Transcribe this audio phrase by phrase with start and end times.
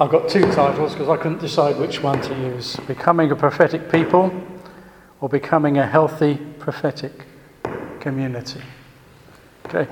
[0.00, 3.90] I've got two titles because I couldn't decide which one to use Becoming a Prophetic
[3.90, 4.32] People
[5.20, 7.26] or Becoming a Healthy Prophetic
[7.98, 8.60] Community.
[9.66, 9.88] Okay.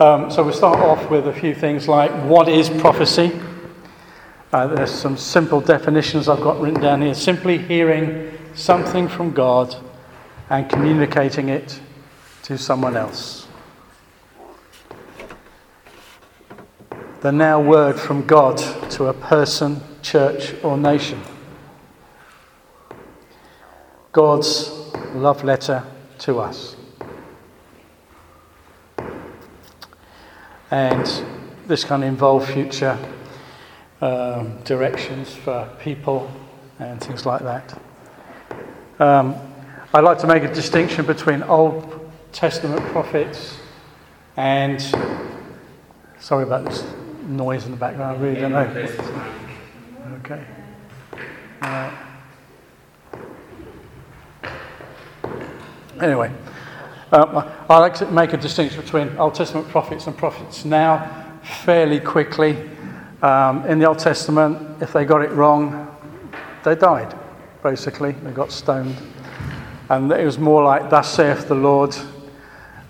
[0.00, 3.38] Um, so we'll start off with a few things like what is prophecy?
[4.50, 7.12] Uh, there's some simple definitions I've got written down here.
[7.12, 9.76] Simply hearing something from God
[10.48, 11.78] and communicating it
[12.44, 13.42] to someone else.
[17.22, 18.60] the now word from God
[18.92, 21.18] to a person, church, or nation.
[24.12, 24.68] God's
[25.14, 25.82] love letter
[26.18, 26.76] to us.
[30.70, 31.24] And
[31.66, 32.98] this can involve future
[34.02, 36.30] um, directions for people
[36.78, 37.80] and things like that.
[38.98, 39.34] Um,
[39.94, 43.56] I'd like to make a distinction between Old Testament prophets
[44.36, 44.82] and,
[46.18, 46.84] sorry about this
[47.22, 48.18] noise in the background.
[48.18, 48.88] I really don't know.
[50.24, 50.44] Okay.
[51.60, 51.92] Uh,
[56.00, 56.32] anyway,
[57.12, 62.00] um, I like to make a distinction between Old Testament prophets and prophets now fairly
[62.00, 62.70] quickly.
[63.22, 65.88] Um, in the Old Testament, if they got it wrong,
[66.64, 67.16] they died,
[67.62, 68.12] basically.
[68.12, 68.96] They got stoned.
[69.88, 71.94] And it was more like, Thus saith the Lord.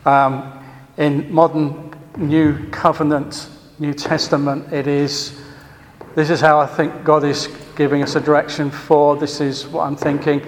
[0.06, 0.58] Um,
[0.97, 3.48] in modern New Covenant
[3.83, 5.42] New Testament, it is
[6.14, 9.83] this is how I think God is giving us a direction for, this is what
[9.83, 10.41] I'm thinking.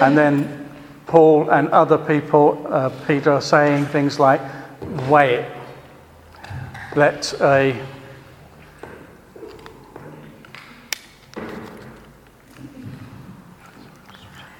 [0.00, 0.68] And then
[1.06, 4.42] Paul and other people, uh, Peter, are saying things like,
[5.08, 5.52] weigh it.
[6.94, 7.80] Let a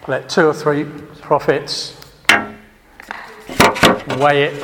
[0.09, 0.85] let two or three
[1.21, 2.01] prophets
[4.17, 4.55] weigh it,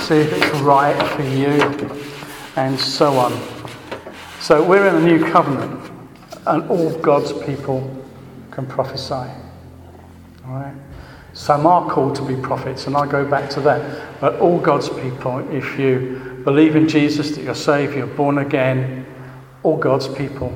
[0.00, 2.03] see if it's right for you
[2.56, 3.32] and so on.
[4.40, 5.90] So we're in a new covenant,
[6.46, 8.04] and all God's people
[8.50, 9.30] can prophesy.
[10.46, 10.74] All right?
[11.32, 14.20] Some are called to be prophets, and I'll go back to that.
[14.20, 19.04] But all God's people, if you believe in Jesus, that you're saved, you're born again,
[19.62, 20.54] all God's people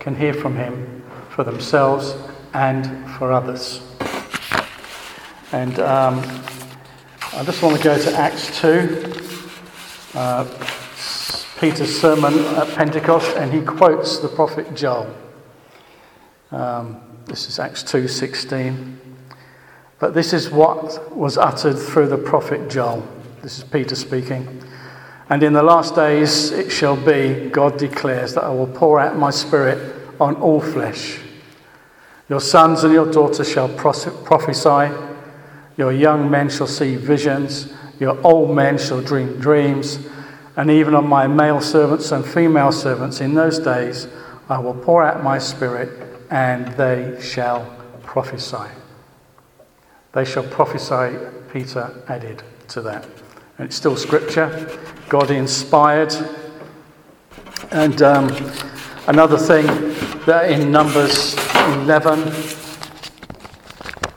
[0.00, 2.16] can hear from Him for themselves
[2.54, 3.82] and for others.
[5.52, 6.18] And um,
[7.32, 9.12] I just want to go to Acts 2.
[10.14, 10.44] Uh,
[11.60, 15.10] Peter's sermon at Pentecost, and he quotes the prophet Joel.
[16.50, 18.98] Um, this is Acts 2:16.
[19.98, 23.08] But this is what was uttered through the prophet Joel.
[23.42, 24.62] This is Peter speaking.
[25.30, 29.16] And in the last days it shall be, God declares, that I will pour out
[29.16, 29.78] my spirit
[30.20, 31.20] on all flesh.
[32.28, 34.94] Your sons and your daughters shall prophesy,
[35.78, 40.06] your young men shall see visions, your old men shall dream dreams
[40.56, 44.08] and even on my male servants and female servants in those days
[44.48, 45.90] I will pour out my spirit,
[46.30, 47.66] and they shall
[48.04, 48.70] prophesy.
[50.12, 51.18] They shall prophesy,
[51.52, 53.04] Peter added to that.
[53.58, 54.70] And it's still scripture,
[55.08, 56.14] God inspired.
[57.72, 58.28] And um,
[59.08, 59.66] another thing
[60.26, 61.34] that in Numbers
[61.64, 62.20] 11,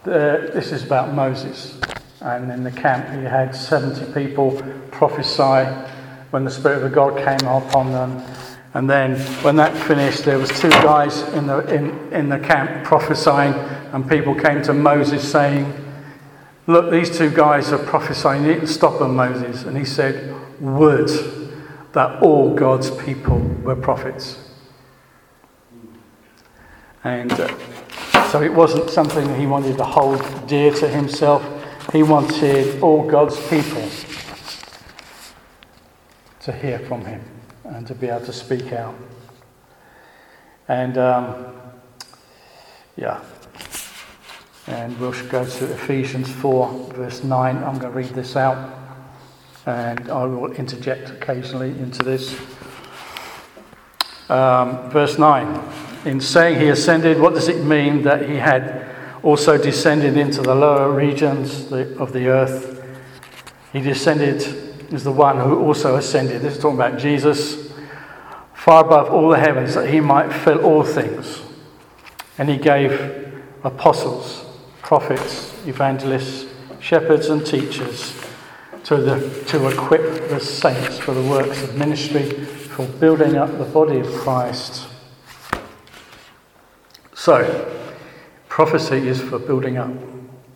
[0.04, 1.80] this is about Moses.
[2.22, 4.62] And in the camp, he had 70 people
[4.92, 5.66] prophesy
[6.32, 8.24] when the Spirit of God came upon them.
[8.74, 12.86] And then when that finished, there was two guys in the, in, in the camp
[12.86, 13.54] prophesying,
[13.94, 15.86] and people came to Moses saying,
[16.68, 18.46] Look, these two guys are prophesying.
[18.46, 19.64] You need to stop them, Moses.
[19.64, 21.10] And he said, Would
[21.94, 24.38] that all God's people were prophets.
[27.04, 31.44] And uh, so it wasn't something that he wanted to hold dear to himself.
[31.92, 33.82] He wanted all God's people
[36.42, 37.22] to hear from him
[37.64, 38.96] and to be able to speak out.
[40.68, 41.46] And um,
[42.96, 43.22] yeah,
[44.68, 47.58] and we'll go to Ephesians 4, verse 9.
[47.58, 48.78] I'm going to read this out
[49.66, 52.40] and I will interject occasionally into this.
[54.30, 55.60] Um, verse 9
[56.06, 58.88] In saying he ascended, what does it mean that he had
[59.24, 62.84] also descended into the lower regions of the earth?
[63.74, 66.42] He descended is the one who also ascended.
[66.42, 67.72] This is talking about Jesus,
[68.54, 71.42] far above all the heavens, that he might fill all things.
[72.38, 74.46] And he gave apostles,
[74.82, 78.20] prophets, evangelists, shepherds, and teachers
[78.86, 83.66] to, the, to equip the saints for the works of ministry, for building up the
[83.66, 84.88] body of Christ.
[87.14, 87.76] So,
[88.48, 89.92] prophecy is for building up,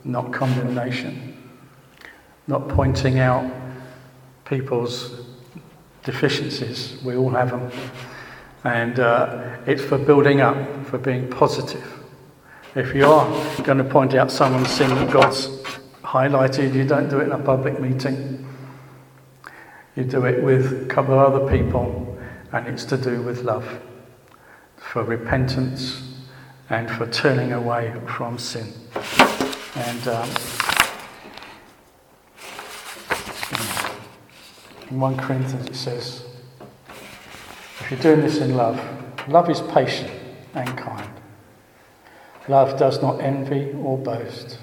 [0.05, 1.37] not condemnation,
[2.47, 3.62] not pointing out
[4.45, 5.25] people's
[6.03, 7.01] deficiencies.
[7.03, 7.71] We all have them.
[8.63, 11.85] And uh, it's for building up, for being positive.
[12.75, 15.47] If you are going to point out someone's sin that God's
[16.01, 18.47] highlighted, you don't do it in a public meeting.
[19.95, 22.17] You do it with a couple of other people,
[22.51, 23.79] and it's to do with love,
[24.77, 26.01] for repentance,
[26.69, 28.73] and for turning away from sin.
[29.75, 30.29] And um,
[34.93, 36.23] in 1 Corinthians it says,
[37.79, 38.79] if you're doing this in love,
[39.27, 40.11] love is patient
[40.53, 41.09] and kind.
[42.47, 44.59] Love does not envy or boast.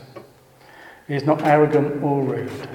[1.08, 2.68] It is not arrogant or rude.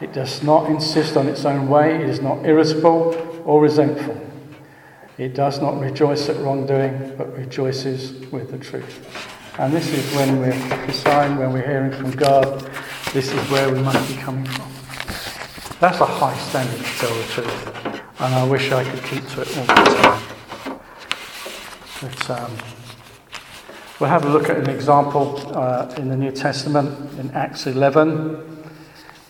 [0.00, 1.94] It does not insist on its own way.
[2.02, 4.20] It is not irritable or resentful.
[5.16, 9.06] It does not rejoice at wrongdoing, but rejoices with the truth.
[9.60, 12.68] And this is when we're prophesying, when we're hearing from God,
[13.12, 14.73] this is where we must be coming from.
[15.80, 18.02] That's a high standard to tell the truth.
[18.20, 20.80] And I wish I could keep to it all the time.
[22.00, 22.56] But, um,
[23.98, 28.70] we'll have a look at an example uh, in the New Testament in Acts 11,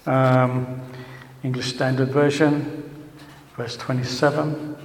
[0.07, 0.83] um,
[1.43, 2.91] English Standard Version,
[3.57, 4.77] verse 27.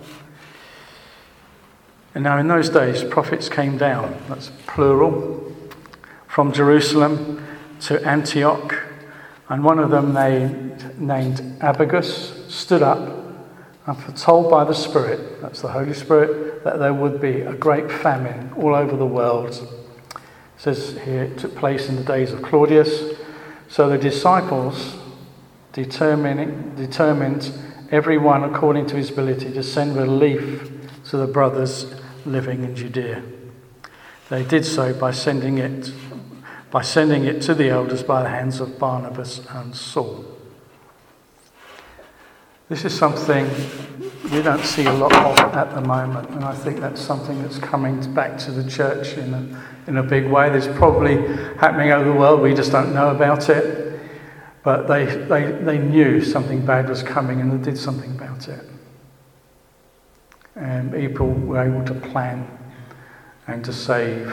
[2.16, 5.56] And now, in those days, prophets came down, that's plural,
[6.28, 7.46] from Jerusalem
[7.82, 8.89] to Antioch.
[9.50, 13.00] And one of them, named, named Agabus, stood up
[13.88, 17.92] and foretold by the Spirit, that's the Holy Spirit, that there would be a great
[17.92, 19.50] famine all over the world.
[19.50, 20.22] It
[20.58, 23.18] says here it took place in the days of Claudius.
[23.68, 24.96] So the disciples
[25.74, 27.52] determining, determined
[27.92, 30.72] everyone according to his ability to send relief
[31.10, 31.92] to the brothers
[32.26, 33.24] living in Judea.
[34.30, 35.92] They did so by sending it
[36.72, 40.26] by sending it to the elders by the hands of Barnabas and Saul.
[42.70, 43.50] This is something
[44.32, 47.58] we don't see a lot of at the moment, and I think that's something that's
[47.58, 50.50] coming back to the church in a, in a big way.
[50.50, 51.16] There's probably
[51.58, 54.00] happening over the world, we just don't know about it.
[54.62, 58.70] But they, they, they knew something bad was coming and they did something about it
[60.60, 62.48] and people were able to plan
[63.48, 64.32] and to save.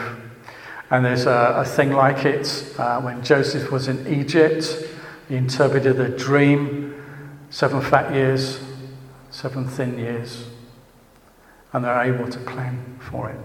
[0.89, 4.85] And there's a, a thing like it uh, when Joseph was in Egypt,
[5.27, 7.03] he interpreted a dream
[7.49, 8.59] seven fat years,
[9.29, 10.47] seven thin years,
[11.73, 13.39] and they're able to plan for it.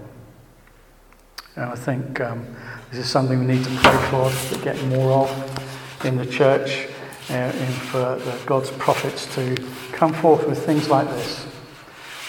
[1.55, 2.47] And I think um,
[2.89, 6.87] this is something we need to pray for to get more of in the church
[7.29, 9.55] uh, and for God's prophets to
[9.91, 11.45] come forth with things like this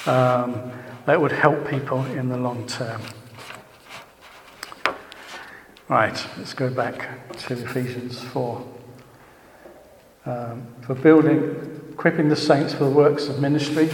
[0.07, 0.73] um,
[1.07, 3.01] that would help people in the long term.
[5.87, 8.67] Right, let's go back to Ephesians 4.
[10.25, 13.91] Um, for building, equipping the saints for the works of ministry,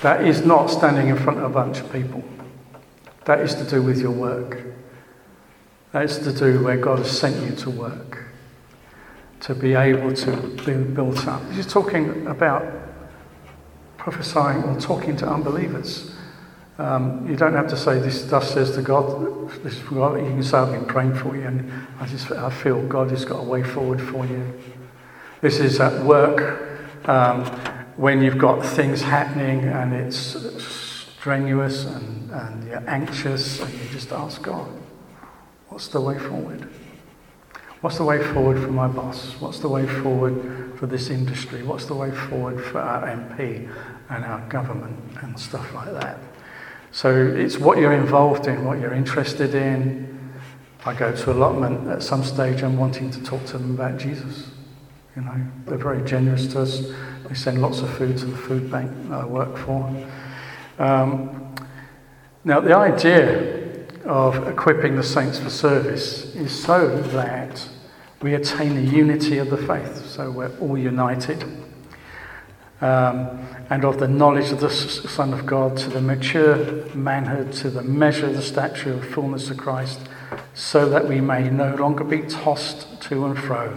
[0.00, 2.24] that is not standing in front of a bunch of people.
[3.26, 4.62] That is to do with your work.
[5.92, 8.24] That is to do where God has sent you to work,
[9.40, 11.42] to be able to be built up.
[11.52, 12.64] He's talking about
[13.98, 16.13] prophesying or talking to unbelievers.
[16.76, 19.50] Um, you don't have to say this thus says to God.
[19.62, 20.18] This God.
[20.18, 23.24] You can say I've been praying for you, and I just I feel God has
[23.24, 24.52] got a way forward for you.
[25.40, 27.44] This is at work um,
[27.96, 30.16] when you've got things happening and it's
[31.16, 34.68] strenuous and, and you're anxious, and you just ask God,
[35.68, 36.68] "What's the way forward?"
[37.82, 39.34] What's the way forward for my boss?
[39.40, 41.62] What's the way forward for this industry?
[41.62, 43.68] What's the way forward for our MP
[44.08, 46.18] and our government and stuff like that?
[46.94, 50.32] So it's what you're involved in, what you're interested in.
[50.86, 54.48] I go to allotment at some stage, I'm wanting to talk to them about Jesus.
[55.16, 55.34] You know,
[55.66, 56.92] they're very generous to us.
[57.26, 60.06] They send lots of food to the food bank I work for.
[60.78, 61.56] Um,
[62.44, 67.68] now, the idea of equipping the saints for service is so that
[68.22, 71.44] we attain the unity of the faith, so we're all united,
[72.80, 76.56] um, and of the knowledge of the Son of God to the mature
[76.94, 80.00] manhood, to the measure of the stature of fullness of Christ,
[80.54, 83.74] so that we may no longer be tossed to and fro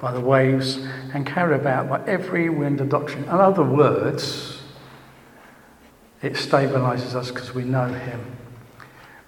[0.00, 0.76] by the waves
[1.12, 3.24] and carried about by every wind of doctrine.
[3.24, 4.60] In other words,
[6.22, 8.38] it stabilizes us because we know Him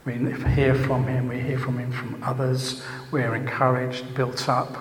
[0.04, 0.14] we
[0.54, 4.76] hear from him, we hear from him from others, we're encouraged, built up,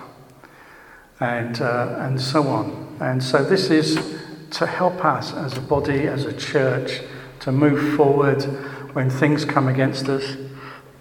[1.20, 2.96] and, uh, and so on.
[3.00, 4.19] And so, this is
[4.52, 7.00] to help us as a body, as a church,
[7.40, 8.42] to move forward
[8.94, 10.36] when things come against us.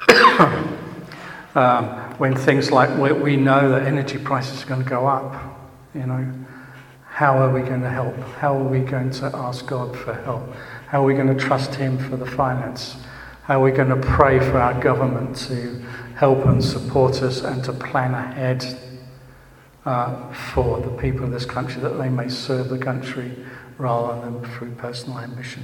[1.55, 1.85] um,
[2.17, 2.89] when things like
[3.21, 5.33] we know that energy prices are going to go up,
[5.95, 6.33] you know,
[7.05, 8.15] how are we going to help?
[8.37, 10.53] How are we going to ask God for help?
[10.87, 12.95] How are we going to trust Him for the finance?
[13.43, 15.79] How are we going to pray for our government to
[16.15, 18.63] help and support us and to plan ahead
[19.89, 23.35] uh, for the people of this country that they may serve the country
[23.79, 25.63] rather than through personal ambition?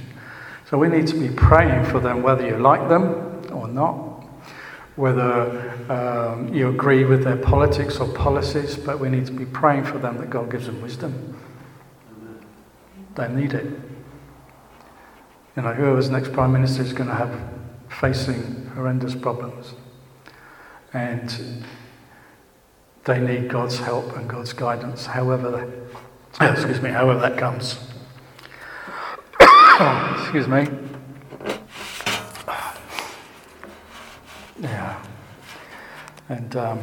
[0.68, 3.94] So we need to be praying for them whether you like them or not,
[4.96, 9.84] whether um, you agree with their politics or policies, but we need to be praying
[9.84, 11.40] for them that God gives them wisdom.
[13.14, 13.66] They need it.
[15.56, 17.32] You know, whoever's next prime minister is going to have
[17.88, 19.74] facing horrendous problems.
[20.92, 21.64] And
[23.06, 25.50] they need God's help and God's guidance, however
[26.38, 27.78] that, excuse me, however that comes.
[30.20, 30.66] excuse me.
[34.60, 35.02] Yeah.
[36.28, 36.78] And um,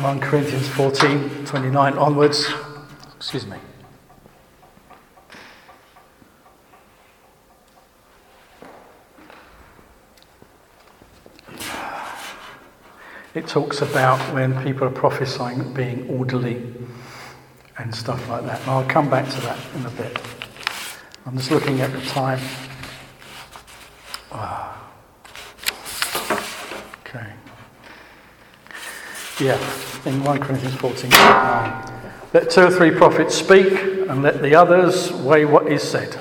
[0.00, 2.52] 1 Corinthians 14, 29 onwards.
[3.16, 3.56] Excuse me.
[13.34, 16.72] It talks about when people are prophesying being orderly
[17.78, 18.60] and stuff like that.
[18.60, 20.20] And I'll come back to that in a bit.
[21.26, 22.38] I'm just looking at the time.
[24.30, 24.70] Ah.
[27.00, 27.32] Okay.
[29.40, 29.58] Yeah,
[30.04, 31.92] in 1 Corinthians 14, 9.
[32.34, 33.72] Let two or three prophets speak,
[34.08, 36.16] and let the others weigh what is said.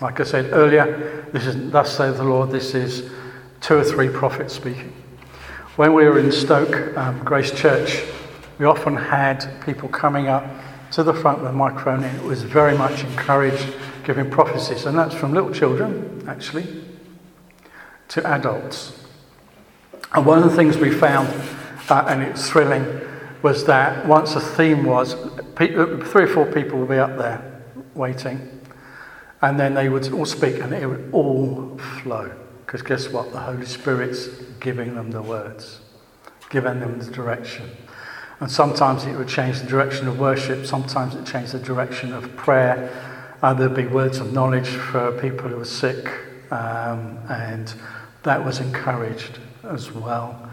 [0.00, 3.10] Like I said earlier, this is thus saith the Lord, this is
[3.60, 4.92] two or three prophets speaking.
[5.76, 8.04] When we were in Stoke um, Grace Church,
[8.60, 10.48] we often had people coming up
[10.92, 14.96] to the front with a microphone, and it was very much encouraged giving prophecies, and
[14.96, 16.64] that's from little children, actually,
[18.06, 19.04] to adults.
[20.12, 21.26] And one of the things we found
[21.90, 23.00] uh, and it's thrilling,
[23.42, 27.62] was that once a theme was, uh, three or four people would be up there
[27.96, 28.60] waiting,
[29.42, 32.30] and then they would all speak and it would all flow.
[32.64, 33.32] Because guess what?
[33.32, 34.28] The Holy Spirit's
[34.60, 35.80] giving them the words,
[36.50, 37.70] giving them the direction.
[38.40, 42.34] And sometimes it would change the direction of worship, sometimes it changed the direction of
[42.36, 42.90] prayer.
[43.42, 46.08] Uh, there'd be words of knowledge for people who were sick,
[46.50, 47.74] um, and
[48.22, 50.50] that was encouraged as well.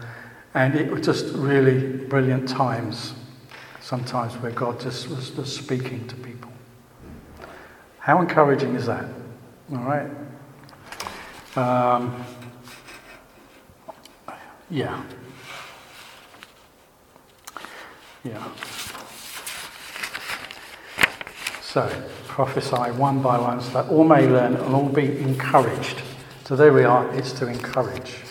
[0.54, 3.14] And it was just really brilliant times,
[3.80, 6.52] sometimes where God just was just speaking to people.
[7.98, 9.06] How encouraging is that?
[9.72, 10.10] All right?
[11.56, 12.24] Um,
[14.70, 15.02] yeah.
[18.24, 18.52] Yeah.
[21.60, 21.88] So,
[22.28, 26.02] prophesy one by one so that all may learn and all be encouraged.
[26.44, 28.22] So, there we are, it's to encourage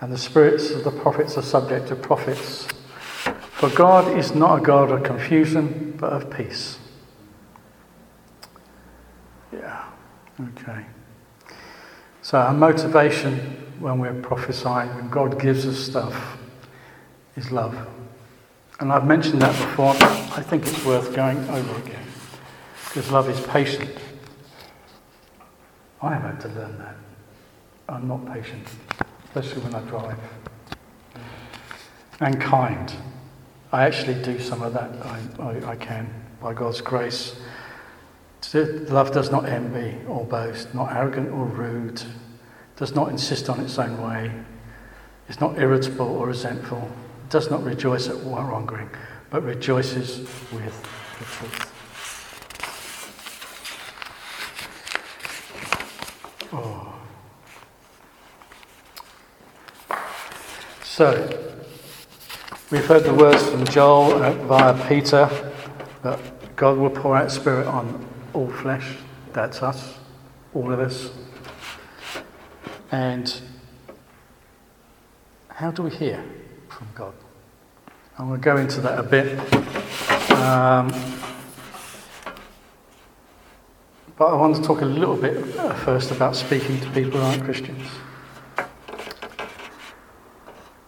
[0.00, 2.68] and the spirits of the prophets are subject to prophets.
[3.52, 6.78] For God is not a God of confusion, but of peace.
[9.52, 9.84] Yeah,
[10.40, 10.86] okay.
[12.28, 13.38] So, our motivation
[13.80, 16.36] when we're prophesying, when God gives us stuff,
[17.36, 17.74] is love.
[18.80, 22.04] And I've mentioned that before, I think it's worth going over again.
[22.84, 23.88] Because love is patient.
[26.02, 26.96] I have had to learn that.
[27.88, 28.68] I'm not patient
[29.24, 30.18] especially when I drive.
[32.20, 32.92] And kind.
[33.72, 34.90] I actually do some of that.
[35.06, 37.40] I, I, I can, by God's grace.
[38.52, 42.02] Love does not envy or boast, not arrogant or rude,
[42.78, 44.30] does not insist on its own way,
[45.28, 46.88] is not irritable or resentful,
[47.28, 48.88] does not rejoice at wrongdoing,
[49.30, 50.20] but rejoices
[50.52, 50.82] with
[51.18, 51.72] the truth.
[56.52, 56.94] Oh.
[60.84, 61.56] So,
[62.70, 65.28] we've heard the words from Joel uh, via Peter
[66.04, 66.20] that
[66.54, 68.94] God will pour out Spirit on all flesh.
[69.32, 69.94] That's us,
[70.54, 71.10] all of us.
[72.90, 73.40] And
[75.48, 76.24] how do we hear
[76.68, 77.12] from God?
[78.18, 79.38] I'm going to go into that a bit.
[80.32, 80.88] Um,
[84.16, 85.44] but I want to talk a little bit
[85.84, 87.86] first about speaking to people who aren't Christians.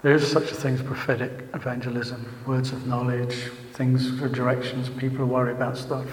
[0.03, 3.35] There is such a thing as prophetic evangelism, words of knowledge,
[3.75, 6.07] things for directions, people who worry about stuff.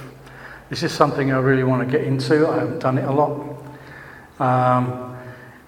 [0.70, 2.48] This is something I really want to get into.
[2.50, 3.64] I haven't done it a lot.
[4.40, 5.17] Um,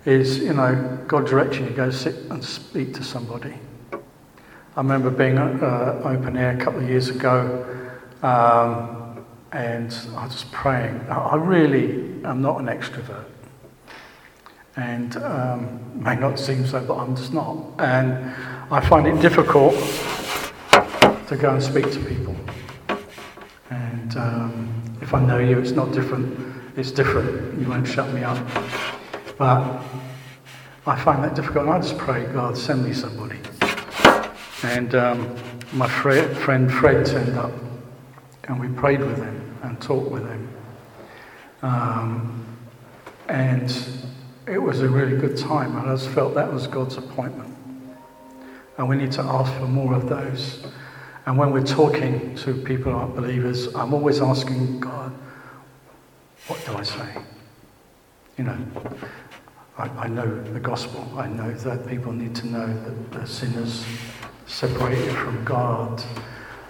[0.09, 3.53] is, you know, God directs you to go sit and speak to somebody.
[3.91, 7.65] I remember being at uh, open air a couple of years ago
[8.23, 10.99] um, and I was praying.
[11.09, 13.25] I really am not an extrovert
[14.75, 17.57] and um, may not seem so, but I'm just not.
[17.79, 18.33] And
[18.71, 19.73] I find it difficult
[21.27, 22.35] to go and speak to people.
[23.69, 26.49] And um, if I know you, it's not different
[26.79, 27.59] it's different.
[27.59, 28.37] You won't shut me up.
[29.39, 29.81] But
[30.85, 31.65] I find that difficult.
[31.65, 33.39] And I just pray, God, send me somebody.
[34.63, 35.35] And um,
[35.71, 37.53] my friend Fred turned up,
[38.43, 40.49] and we prayed with him and talked with him.
[41.61, 42.45] Um,
[43.29, 43.71] and
[44.45, 45.77] it was a really good time.
[45.77, 47.55] And I just felt that was God's appointment.
[48.77, 50.65] And we need to ask for more of those.
[51.25, 55.13] And when we're talking to people who aren't believers, I'm always asking God,
[56.47, 57.21] what do I say?
[58.37, 58.57] You know,
[59.79, 61.07] I, I know the gospel.
[61.15, 63.85] I know that people need to know that the sinners
[64.45, 66.03] separated from God,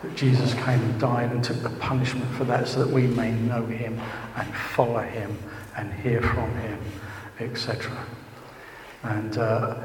[0.04, 3.32] that Jesus came and died and took the punishment for that so that we may
[3.32, 4.00] know him
[4.36, 5.38] and follow him
[5.76, 6.80] and hear from him,
[7.40, 7.92] etc.
[9.04, 9.76] And uh,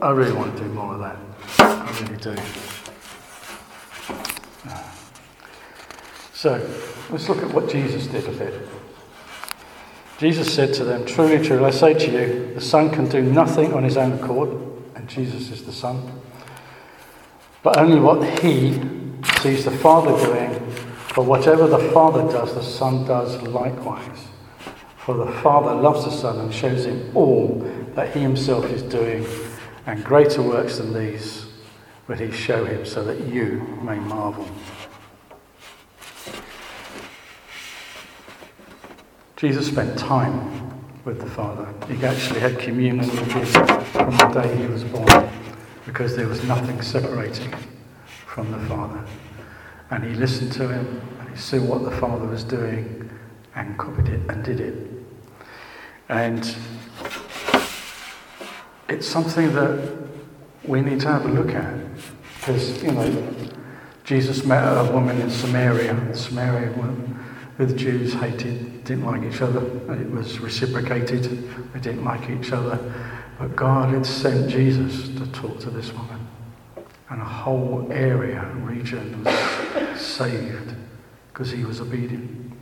[0.00, 1.18] I really want to do more of that.
[1.58, 2.36] I really do.
[6.32, 6.54] So
[7.10, 8.68] let's look at what Jesus did a bit.
[10.18, 13.72] Jesus said to them, Truly, truly, I say to you, the Son can do nothing
[13.74, 14.50] on his own accord,
[14.94, 16.20] and Jesus is the Son,
[17.62, 18.80] but only what he
[19.40, 20.54] sees the Father doing,
[21.14, 24.28] for whatever the Father does, the Son does likewise.
[24.98, 27.58] For the Father loves the Son and shows him all
[27.94, 29.26] that he himself is doing,
[29.86, 31.46] and greater works than these
[32.06, 34.48] will he show him, so that you may marvel.
[39.36, 40.72] Jesus spent time
[41.04, 41.66] with the Father.
[41.92, 45.28] He actually had communion with him from the day he was born
[45.84, 47.52] because there was nothing separating
[48.06, 49.04] from the Father.
[49.90, 53.10] And he listened to him and he saw what the Father was doing
[53.56, 54.74] and copied it and did it.
[56.08, 56.56] And
[58.88, 59.98] it's something that
[60.62, 61.74] we need to have a look at
[62.38, 63.34] because, you know,
[64.04, 65.94] Jesus met a woman in Samaria.
[65.94, 66.70] the Samaria
[67.56, 69.60] who the Jews hated, didn't like each other,
[69.94, 71.22] it was reciprocated.
[71.72, 72.78] They didn't like each other.
[73.38, 76.26] But God had sent Jesus to talk to this woman.
[77.10, 80.74] And a whole area, region was saved
[81.32, 82.52] because he was obedient.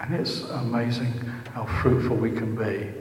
[0.00, 1.12] And it's amazing
[1.52, 2.92] how fruitful we can be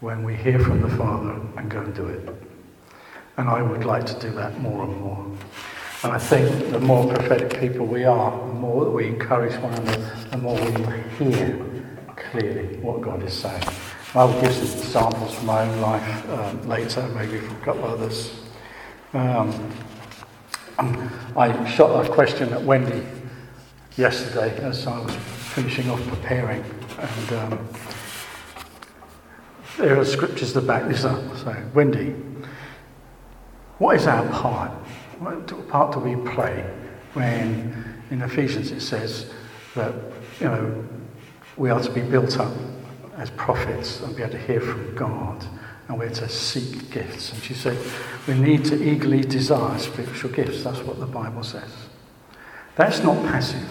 [0.00, 2.28] when we hear from the Father and go and do it.
[3.36, 5.26] And I would like to do that more and more.
[6.02, 9.74] And I think the more prophetic people we are, the more that we encourage one
[9.74, 10.70] another, the more we
[11.18, 11.84] hear
[12.16, 13.62] clearly what God is saying.
[14.14, 17.84] I will give some examples from my own life um, later, maybe from a couple
[17.84, 18.40] of others.
[19.12, 19.72] Um,
[21.36, 23.06] I shot a question at Wendy
[23.96, 26.64] yesterday as I was finishing off preparing,
[26.98, 27.68] and um,
[29.76, 31.20] there are scriptures to back this up.
[31.36, 32.14] So, Wendy,
[33.76, 34.72] what is our part?
[35.20, 36.64] What part do we play
[37.12, 39.30] when in Ephesians it says
[39.74, 39.94] that
[40.40, 40.84] you know
[41.56, 42.52] we are to be built up
[43.16, 45.44] as prophets and be able to hear from God
[45.88, 47.32] and we're to seek gifts.
[47.32, 47.76] And she said
[48.26, 50.64] we need to eagerly desire spiritual gifts.
[50.64, 51.70] That's what the Bible says.
[52.76, 53.68] That's not passive.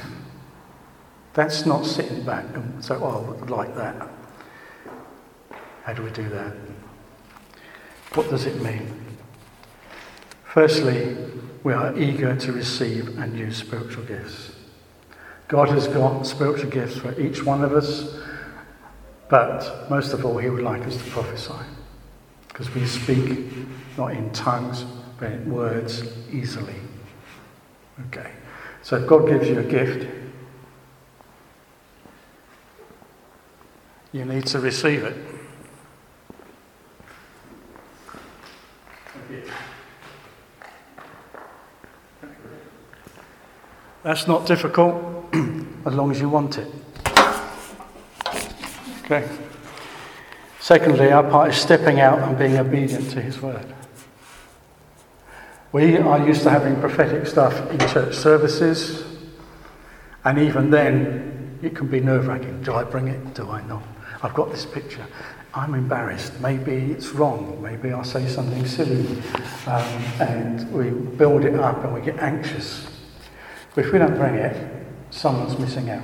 [1.33, 4.07] That's not sitting back and say, oh, like that.
[5.83, 6.53] How do we do that?
[8.13, 8.98] What does it mean?
[10.49, 11.15] Firstly,
[11.63, 14.51] we are eager to receive and use spiritual gifts.
[15.47, 18.17] God has got spiritual gifts for each one of us,
[19.29, 21.53] but most of all, He would like us to prophesy.
[22.47, 23.47] Because we speak
[23.95, 24.85] not in tongues,
[25.19, 26.75] but in words easily.
[28.07, 28.31] Okay.
[28.81, 30.07] So if God gives you a gift,
[34.11, 35.38] you need to receive it.
[44.03, 44.95] That's not difficult
[45.85, 46.67] as long as you want it.
[49.03, 49.27] Okay.
[50.59, 53.65] Secondly, our part is stepping out and being obedient to His word.
[55.71, 59.03] We are used to having prophetic stuff in church services,
[60.23, 62.61] and even then, it can be nerve wracking.
[62.63, 63.33] Do I bring it?
[63.33, 63.83] Do I not?
[64.21, 65.05] I've got this picture.
[65.53, 66.39] I'm embarrassed.
[66.39, 67.61] Maybe it's wrong.
[67.61, 69.05] Maybe I'll say something silly.
[69.65, 72.85] Um, and we build it up and we get anxious.
[73.79, 76.03] But if we don't bring it, someone's missing out,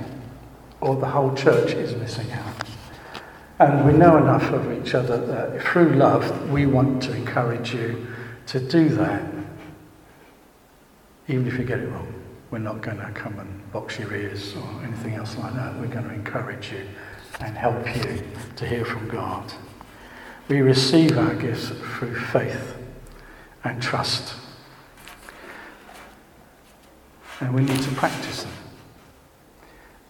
[0.80, 2.54] or the whole church is missing out.
[3.58, 8.06] And we know enough of each other that through love, we want to encourage you
[8.46, 9.30] to do that,
[11.28, 12.14] even if you get it wrong.
[12.50, 15.78] We're not going to come and box your ears or anything else like that.
[15.78, 16.88] We're going to encourage you
[17.40, 18.22] and help you
[18.56, 19.52] to hear from God.
[20.48, 22.74] We receive our gifts through faith
[23.64, 24.34] and trust
[27.40, 28.52] and we need to practice them.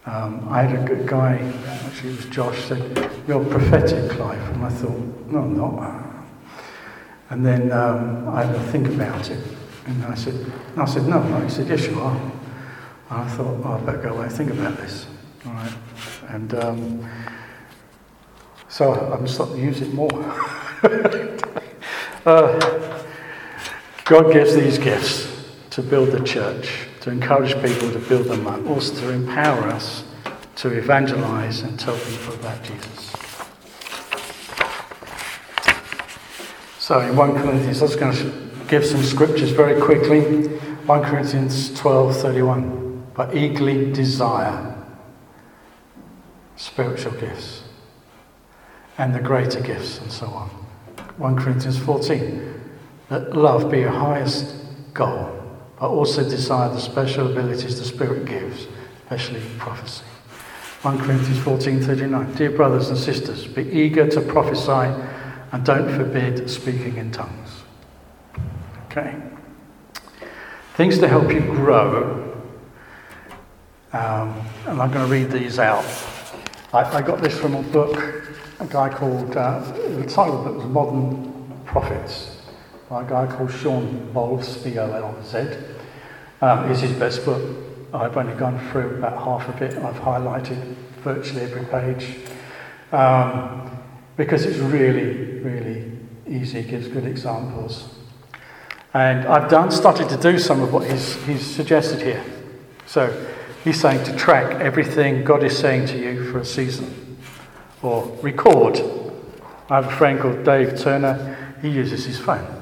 [0.05, 1.37] Um, I had a good guy,
[1.85, 4.41] actually it was Josh, said, You're prophetic, Clive.
[4.55, 6.07] And I thought, No, I'm not.
[7.29, 9.43] And then um, I had to think about it.
[9.85, 11.21] And I said, and I said, No.
[11.41, 12.15] He said, Yes, you are.
[13.09, 15.07] And I thought, oh, I better go away and think about this.
[15.45, 15.73] All right.
[16.29, 17.09] And um,
[18.67, 20.09] so I'm starting to use it more.
[22.25, 23.03] uh,
[24.03, 28.65] God gives these gifts to build the church, to encourage people to build them up,
[28.67, 30.03] also to empower us
[30.57, 33.13] to evangelize and tell people about Jesus.
[36.79, 40.47] So in 1 Corinthians, I was going to give some scriptures very quickly.
[40.87, 43.03] 1 Corinthians 12:31.
[43.13, 44.75] But eagerly desire
[46.55, 47.63] spiritual gifts
[48.97, 50.49] and the greater gifts and so on.
[51.17, 52.53] 1 Corinthians 14.
[53.09, 54.55] Let love be your highest
[54.93, 55.36] goal
[55.79, 58.67] but also desire the special abilities the Spirit gives,
[59.03, 60.03] especially prophecy.
[60.81, 62.35] 1 Corinthians 14:39.
[62.35, 64.93] Dear brothers and sisters, be eager to prophesy
[65.51, 67.63] and don't forbid speaking in tongues.
[68.85, 69.15] Okay.
[70.75, 72.23] Things to help you grow.
[73.93, 74.35] Um,
[74.67, 75.85] and I'm going to read these out.
[76.73, 77.97] I, I, got this from a book,
[78.59, 82.36] a guy called, uh, the title of it was Modern Prophets
[82.89, 85.57] by a guy called Shawn Bolz, B O L Z.
[86.41, 87.43] Um, it's his best book.
[87.93, 89.77] I've only gone through about half of it.
[89.77, 90.57] I've highlighted
[91.03, 92.17] virtually every page
[92.91, 93.77] um,
[94.15, 95.91] because it's really, really
[96.27, 96.63] easy.
[96.63, 97.93] Gives good examples.
[98.93, 102.23] And I've done, started to do some of what he's, he's suggested here.
[102.85, 103.27] So
[103.63, 107.17] he's saying to track everything God is saying to you for a season
[107.81, 108.79] or record.
[109.69, 112.56] I have a friend called Dave Turner, he uses his phone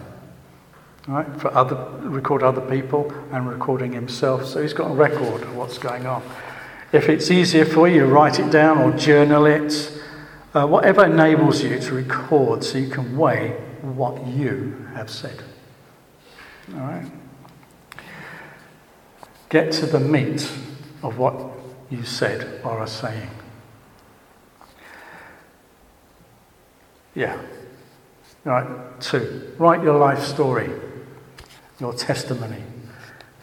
[1.08, 4.46] right, for other, record other people and recording himself.
[4.46, 6.24] So he's got a record of what's going on.
[6.92, 9.92] If it's easier for you, write it down or journal it.
[10.54, 15.44] Uh, whatever enables you to record so you can weigh what you have said.
[16.74, 17.12] All right?
[19.50, 20.50] Get to the meat
[21.04, 21.36] of what
[21.90, 23.30] you said or are saying.
[27.14, 27.40] Yeah.
[28.46, 29.54] All right, two.
[29.58, 30.70] Write your life story
[31.80, 32.64] your testimony.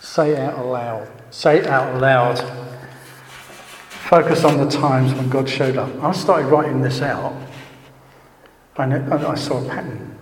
[0.00, 1.08] Say it out loud.
[1.30, 2.38] Say it out loud.
[3.90, 5.90] Focus on the times when God showed up.
[6.02, 7.34] I started writing this out,
[8.76, 10.18] and, it, and I saw a pattern.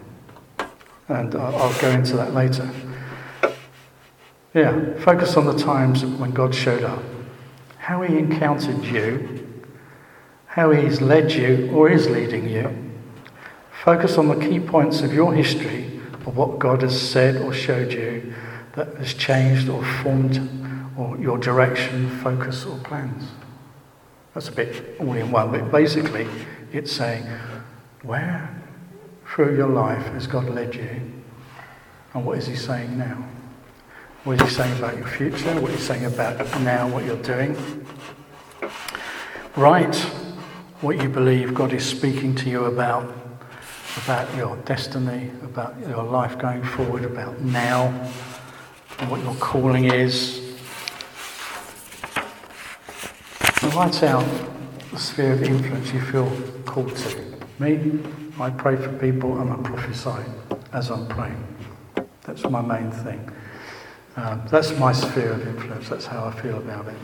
[1.09, 2.71] And I'll go into that later.
[4.55, 7.03] Yeah, focus on the times when God showed up.
[7.79, 9.63] How He encountered you,
[10.47, 12.93] how He's led you or is leading you.
[13.83, 15.90] Focus on the key points of your history
[16.31, 18.33] of what God has said or showed you
[18.75, 20.39] that has changed or formed
[20.97, 23.25] or your direction, focus, or plans.
[24.33, 26.29] That's a bit all in one, but basically
[26.73, 27.25] it's saying,
[28.03, 28.49] where
[29.27, 31.03] through your life has God led you?
[32.15, 33.27] And what is He saying now?
[34.23, 35.61] What is He saying about your future?
[35.61, 37.57] What is He saying about now, what you're doing?
[39.57, 39.97] Write
[40.81, 43.20] what you believe God is speaking to you about
[43.99, 47.87] about your destiny, about your life going forward, about now,
[48.99, 50.39] and what your calling is.
[53.63, 54.25] And write out
[54.91, 56.31] the sphere of influence you feel
[56.65, 57.25] called to.
[57.59, 58.01] Me,
[58.39, 60.25] I pray for people and I prophesy
[60.73, 61.47] as I'm praying.
[62.23, 63.31] That's my main thing.
[64.17, 65.89] Um, that's my sphere of influence.
[65.89, 66.97] That's how I feel about it.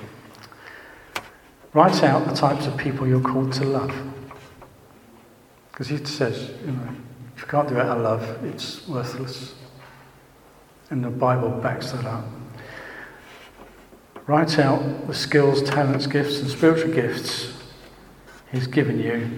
[1.73, 4.16] Write out the types of people you're called to love.
[5.77, 6.89] Because he says, you know,
[7.37, 9.55] if you can't do it out of love, it's worthless.
[10.89, 12.25] And the Bible backs that up.
[14.27, 17.53] Write out the skills, talents, gifts, and spiritual gifts
[18.51, 19.29] He's given you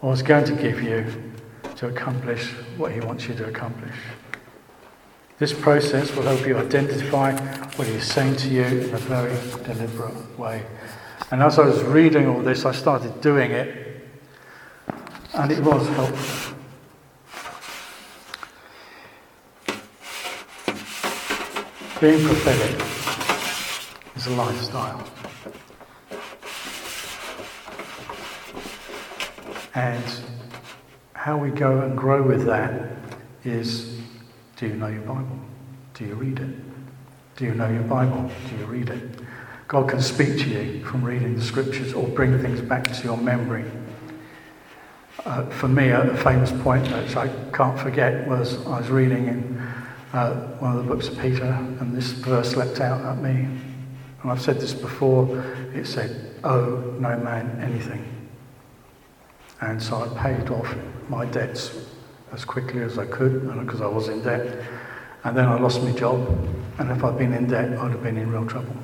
[0.00, 1.04] or is going to give you
[1.76, 3.96] to accomplish what He wants you to accomplish.
[5.38, 7.38] This process will help you identify
[7.76, 10.64] what He's saying to you in a very deliberate way.
[11.30, 13.87] And as I was reading all this, I started doing it
[15.34, 16.54] and it was helpful.
[22.00, 22.86] Being prophetic
[24.16, 25.04] is a lifestyle.
[29.74, 30.04] And
[31.14, 32.90] how we go and grow with that
[33.44, 34.00] is
[34.56, 35.38] do you know your Bible?
[35.94, 37.36] Do you read it?
[37.36, 38.30] Do you know your Bible?
[38.48, 39.20] Do you read it?
[39.68, 43.16] God can speak to you from reading the scriptures or bring things back to your
[43.16, 43.64] memory
[45.24, 49.62] uh, for me, a famous point which I can't forget was I was reading in
[50.12, 53.48] uh, one of the books of Peter, and this verse leapt out at me.
[54.22, 58.04] And I've said this before, it said, owe no man anything.
[59.60, 60.74] And so I paid off
[61.08, 61.86] my debts
[62.32, 64.64] as quickly as I could because I was in debt.
[65.24, 66.26] And then I lost my job.
[66.78, 68.76] And if I'd been in debt, I'd have been in real trouble.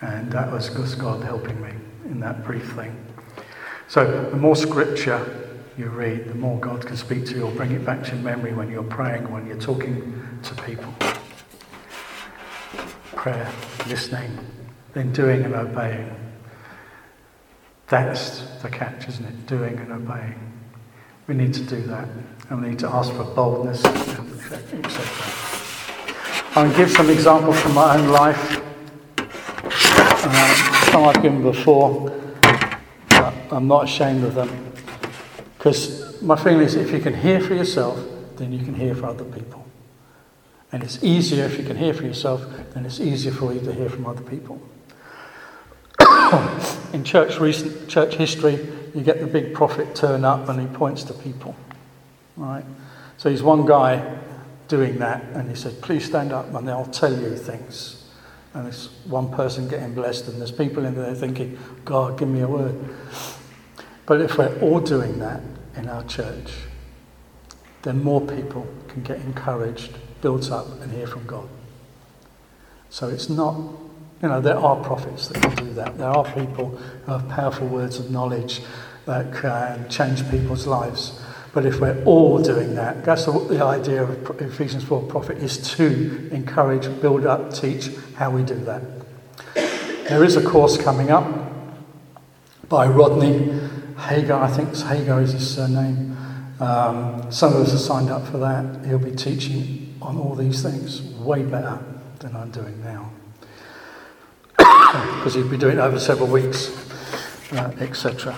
[0.00, 1.70] And that was God helping me
[2.06, 2.96] in that brief thing.
[3.88, 5.44] So the more scripture
[5.76, 8.52] you read, the more God can speak to you or bring it back to memory
[8.52, 10.92] when you're praying, when you're talking to people.
[13.14, 13.50] Prayer,
[13.88, 14.38] listening,
[14.92, 16.14] then doing and obeying.
[17.88, 19.46] That's the catch, isn't it?
[19.46, 20.52] Doing and obeying.
[21.26, 22.08] We need to do that.
[22.50, 25.44] And we need to ask for boldness, etc.
[26.56, 28.60] I'll give some examples from my own life.
[29.18, 32.10] Um, some I've given before,
[33.50, 34.72] I'm not ashamed of them.
[35.56, 37.98] Because my feeling is if you can hear for yourself,
[38.36, 39.64] then you can hear for other people.
[40.72, 43.72] And it's easier if you can hear for yourself, then it's easier for you to
[43.72, 44.60] hear from other people.
[46.92, 48.54] In church recent church history,
[48.94, 51.54] you get the big prophet turn up and he points to people.
[52.36, 52.64] Right?
[53.16, 54.18] So he's one guy
[54.68, 58.03] doing that, and he said, Please stand up and they'll tell you things.
[58.54, 62.40] And there's one person getting blessed, and there's people in there thinking, God, give me
[62.40, 62.76] a word.
[64.06, 65.40] But if we're all doing that
[65.76, 66.52] in our church,
[67.82, 71.48] then more people can get encouraged, built up, and hear from God.
[72.90, 73.56] So it's not,
[74.22, 75.98] you know, there are prophets that can do that.
[75.98, 78.60] There are people who have powerful words of knowledge
[79.06, 81.20] that can change people's lives.
[81.54, 86.28] But if we're all doing that, that's the idea of Ephesians 4 prophet is to
[86.32, 88.82] encourage, build up, teach how we do that.
[89.54, 91.24] There is a course coming up
[92.68, 93.56] by Rodney
[93.96, 96.16] Hagar, I think Hagar is his surname.
[96.58, 98.84] Um, some of us have signed up for that.
[98.84, 101.78] He'll be teaching on all these things way better
[102.18, 103.10] than I'm doing now.
[105.16, 106.68] Because he'll be doing it over several weeks,
[107.52, 108.36] uh, etc.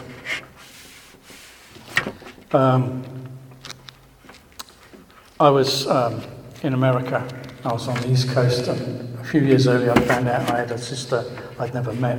[2.53, 3.03] Um,
[5.41, 6.23] I was um,
[6.63, 7.27] in America.
[7.65, 8.69] I was on the East Coast.
[8.69, 11.25] And a few years earlier, I found out I had a sister
[11.59, 12.19] I'd never met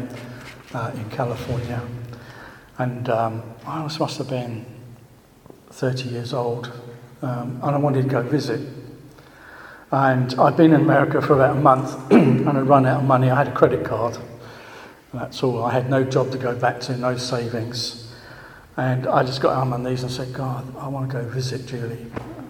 [0.73, 1.81] uh, in California.
[2.77, 4.65] And um, I must have been
[5.69, 6.73] 30 years old.
[7.21, 8.67] Um, and I wanted to go visit.
[9.91, 13.29] And I'd been in America for about a month and I'd run out of money.
[13.29, 14.17] I had a credit card.
[15.13, 15.63] That's all.
[15.63, 18.06] I had no job to go back to, no savings.
[18.77, 21.65] And I just got on my knees and said, God, I want to go visit
[21.65, 22.05] Julie.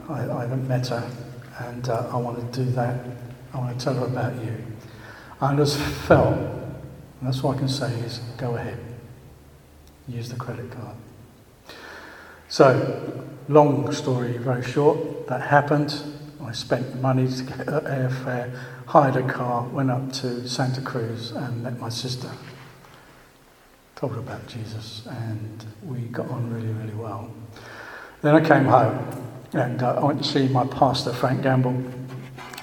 [0.10, 1.10] I, I haven't met her
[1.60, 3.00] and uh, I want to do that.
[3.54, 4.56] I want to tell her about you.
[5.42, 6.76] I just felt, and
[7.22, 8.78] that's what I can say is, go ahead
[10.08, 10.96] use the credit card.
[12.50, 16.02] So, long story very short, that happened.
[16.42, 21.32] I spent the money to get airfare, hired a car, went up to Santa Cruz
[21.32, 22.32] and met my sister.
[23.98, 27.30] Told her about Jesus, and we got on really, really well.
[28.22, 28.98] Then I came home
[29.54, 31.84] and uh, I went to see my pastor, Frank Gamble.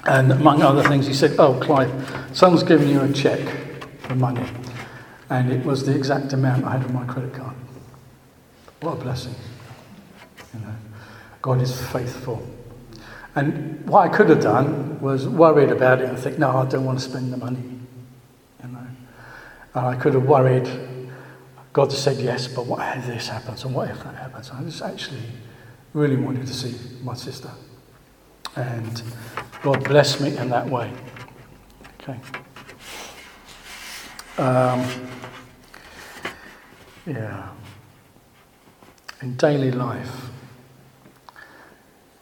[0.05, 1.91] And among other things, he said, Oh, Clive,
[2.33, 3.39] someone's given you a check
[3.99, 4.45] for money
[5.29, 7.55] and it was the exact amount I had on my credit card.
[8.81, 9.35] What a blessing.
[10.53, 10.75] You know,
[11.41, 12.45] God is faithful.
[13.35, 16.85] And what I could have done was worried about it and think, no, I don't
[16.85, 17.63] want to spend the money.
[18.63, 18.87] You know.
[19.73, 20.67] And I could have worried,
[21.75, 24.49] God said yes, but what if this happens and what if that happens?
[24.49, 25.25] I just actually
[25.93, 27.51] really wanted to see my sister.
[28.55, 29.03] And
[29.61, 30.89] God blessed me in that way.
[31.99, 32.17] Okay.
[34.37, 34.87] Um,
[37.05, 37.49] yeah.
[39.21, 40.29] In daily life,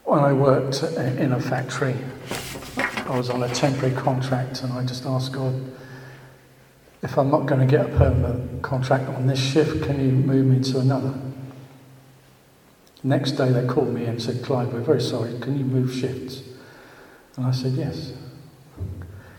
[0.04, 1.96] when I worked in a factory,
[3.06, 5.54] I was on a temporary contract, and I just asked God,
[7.04, 10.46] if I'm not going to get a permanent contract on this shift, can you move
[10.46, 11.14] me to another?
[13.04, 16.42] Next day they called me and said, Clive, we're very sorry, can you move shifts?
[17.36, 18.14] And I said, yes.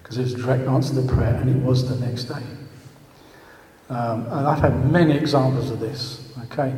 [0.02, 2.42] Because it was a direct answer to the prayer, and it was the next day.
[3.88, 6.74] Um, and I've had many examples of this, okay?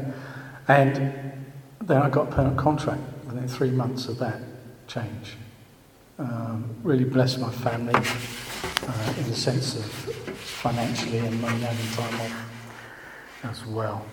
[0.69, 1.43] And
[1.81, 4.41] then I got a permanent contract within three months of that
[4.87, 5.37] change.
[6.19, 7.95] Um, really blessed my family
[8.89, 9.85] uh, in the sense of
[10.35, 12.51] financially and money having time off
[13.45, 14.05] as well.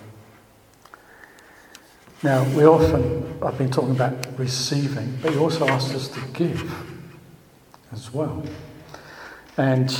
[2.21, 6.71] Now, we often, I've been talking about receiving, but he also asks us to give
[7.91, 8.43] as well.
[9.57, 9.93] And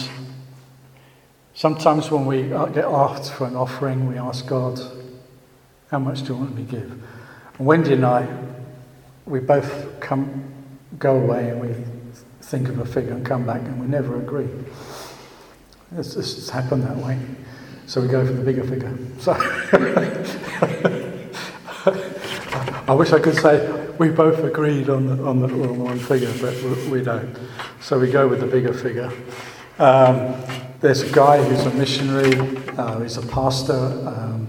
[1.56, 4.80] Sometimes when we uh, get asked for an offering, we ask God,
[5.92, 6.92] How much do you want me to give?
[7.58, 8.28] And Wendy and I,
[9.26, 10.52] we both come,
[10.98, 11.76] go away and we
[12.44, 14.50] think of a figure and come back and we never agree.
[15.98, 17.20] It's just happened that way.
[17.86, 18.98] So we go for the bigger figure.
[19.20, 19.34] So
[22.88, 26.34] I wish I could say we both agreed on the, on the, on one figure,
[26.42, 27.38] but we, we don't.
[27.82, 29.12] So we go with the bigger figure.
[29.80, 30.36] Um,
[30.80, 32.36] there's a guy who's a missionary,
[32.78, 33.74] uh, he's a pastor.
[33.74, 34.48] Um,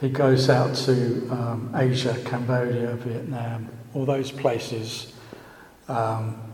[0.00, 5.14] he goes out to um, Asia, Cambodia, Vietnam, all those places.
[5.88, 6.45] Um,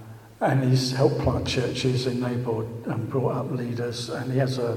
[0.43, 4.77] and he's helped plant churches, enabled and brought up leaders, and he has a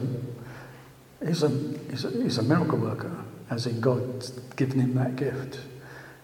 [1.25, 1.49] he's a
[1.89, 3.11] he's a, he's a miracle worker,
[3.49, 5.59] as in God's given him that gift.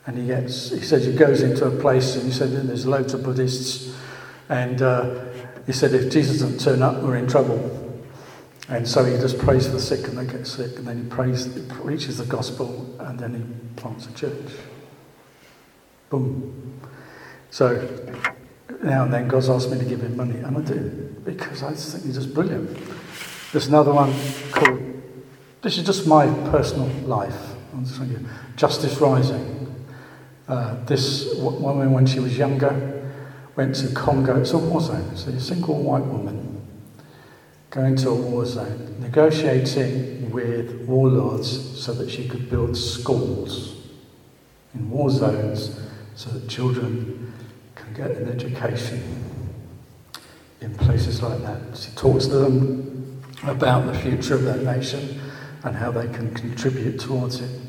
[0.05, 3.15] And he gets he says he goes into a place and he said there's loads
[3.15, 3.97] of Buddhists,
[4.47, 5.25] and uh,
[5.65, 7.77] he said if Jesus doesn't turn up, we're in trouble.
[8.69, 11.09] And so he just prays for the sick and they get sick, and then he
[11.09, 14.51] prays, he preaches the gospel, and then he plants a church.
[16.09, 16.79] Boom.
[17.49, 17.75] So
[18.83, 21.73] now and then God's asked me to give him money, and I do, because I
[21.73, 22.77] think he's just brilliant.
[23.51, 24.13] There's another one
[24.51, 24.81] called,
[25.61, 27.51] this is just my personal life.
[28.55, 29.85] Justice Rising.
[30.47, 33.09] Uh, this woman, when she was younger,
[33.55, 34.41] went to Congo.
[34.41, 35.15] It's a war zone.
[35.15, 36.61] So a single white woman
[37.69, 43.77] going to a war zone, negotiating with warlords so that she could build schools
[44.73, 45.79] in war zones
[46.15, 47.30] so that children
[47.93, 49.01] get an education
[50.61, 51.77] in places like that.
[51.77, 55.19] She talks to them about the future of their nation
[55.63, 57.61] and how they can contribute towards it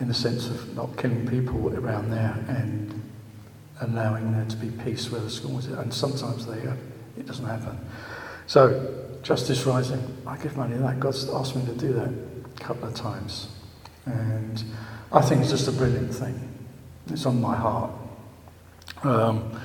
[0.00, 3.02] in the sense of not killing people around there and
[3.80, 5.80] allowing there to be peace where the schools are.
[5.80, 6.74] And sometimes they, uh,
[7.18, 7.78] it doesn't happen.
[8.46, 10.98] So, Justice Rising, I give money to that.
[10.98, 13.48] God's asked me to do that a couple of times.
[14.06, 14.62] And
[15.12, 16.48] I think it's just a brilliant thing.
[17.10, 17.90] It's on my heart.
[19.02, 19.60] Um,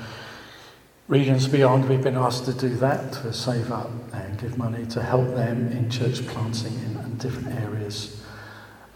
[1.07, 5.03] Regions Beyond, we've been asked to do that, to save up and give money to
[5.03, 8.23] help them in church planting in, in different areas.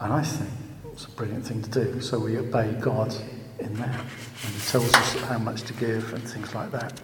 [0.00, 0.50] And I think
[0.92, 2.00] it's a brilliant thing to do.
[2.00, 3.14] So we obey God
[3.60, 4.00] in that.
[4.00, 7.00] And He tells us how much to give and things like that.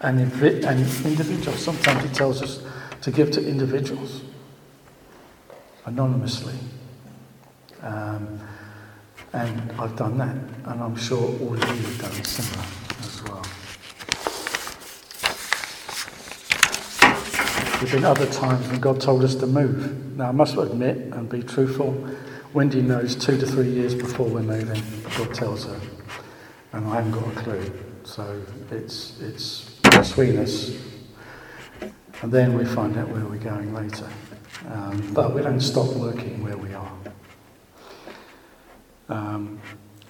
[0.00, 2.64] And, invi- and individuals, sometimes He tells us
[3.02, 4.22] to give to individuals
[5.84, 6.54] anonymously.
[7.82, 8.40] Um,
[9.32, 10.36] and I've done that,
[10.70, 12.66] and I'm sure all of you have done similar
[13.00, 13.42] as well.
[17.70, 20.16] There have been other times when God told us to move.
[20.16, 22.08] Now, I must admit and be truthful,
[22.54, 24.82] Wendy knows two to three years before we're moving,
[25.18, 25.78] God tells her,
[26.72, 27.72] and I haven't got a clue.
[28.04, 30.74] So it's, it's between us.
[32.22, 34.08] And then we find out where we're going later.
[34.70, 36.92] Um, but we don't stop working where we are.
[39.08, 39.60] Um,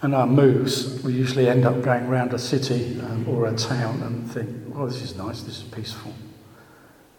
[0.03, 4.03] and our moves, we usually end up going around a city um, or a town
[4.03, 6.13] and think, well, this is nice, this is peaceful.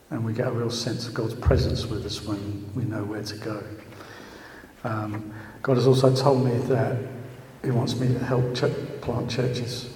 [0.09, 3.23] And we get a real sense of God's presence with us when we know where
[3.23, 3.63] to go.
[4.83, 6.97] Um, God has also told me that
[7.63, 9.93] He wants me to help ch- plant churches.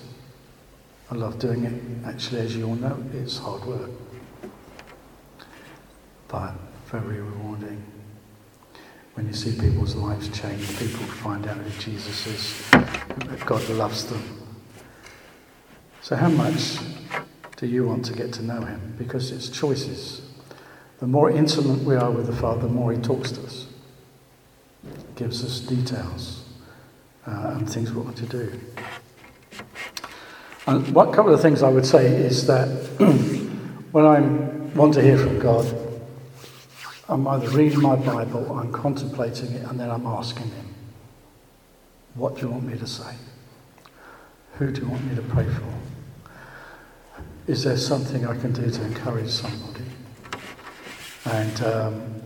[1.09, 2.07] I love doing it.
[2.07, 3.91] Actually, as you all know, it's hard work,
[6.27, 6.53] but
[6.87, 7.90] very rewarding
[9.21, 14.03] when you see people's lives change, people find out who Jesus is, that God loves
[14.07, 14.19] them.
[16.01, 16.79] So, how much
[17.57, 18.95] do you want to get to know Him?
[18.97, 20.27] Because it's choices.
[20.99, 23.67] The more intimate we are with the Father, the more He talks to us,
[25.15, 26.43] gives us details
[27.27, 28.59] uh, and things we want to do.
[30.65, 32.67] And one couple of things I would say is that
[33.91, 34.19] when I
[34.75, 35.80] want to hear from God,
[37.11, 40.73] I'm either reading my Bible, I'm contemplating it, and then I'm asking Him,
[42.15, 43.13] What do you want me to say?
[44.53, 47.21] Who do you want me to pray for?
[47.47, 49.83] Is there something I can do to encourage somebody?
[51.25, 52.21] And um,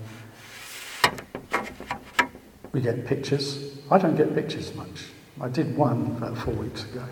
[2.72, 3.80] we get pictures.
[3.90, 5.06] I don't get pictures much.
[5.42, 7.06] I did one about four weeks ago.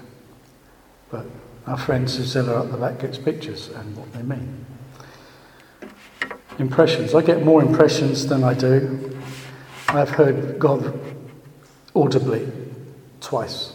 [1.09, 1.25] But
[1.65, 4.63] our friend Susilla at the back gets pictures and what they mean
[6.59, 7.13] impressions.
[7.13, 9.17] I get more impressions than I do.
[9.89, 10.99] I've heard God
[11.95, 12.51] audibly
[13.21, 13.73] twice.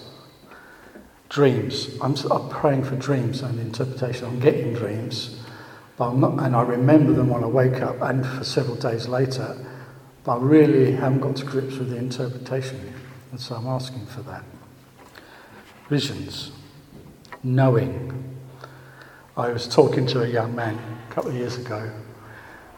[1.29, 1.99] Dreams.
[2.01, 4.27] I'm, I'm praying for dreams and interpretation.
[4.27, 5.41] I'm getting dreams,
[5.97, 9.09] but I'm not, and I remember them when I wake up and for several days
[9.09, 9.57] later.
[10.25, 12.95] But I really haven't got to grips with the interpretation
[13.31, 14.43] and so I'm asking for that.
[15.89, 16.51] Visions,
[17.43, 18.37] knowing.
[19.37, 21.93] I was talking to a young man a couple of years ago